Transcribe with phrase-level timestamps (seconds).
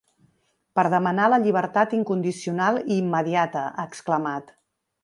[0.79, 4.53] Per demanar la llibertat incondicional i immediata, ha exclamat.